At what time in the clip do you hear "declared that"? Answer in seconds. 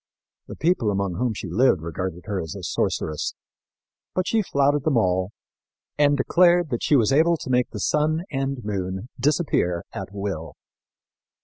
6.17-6.81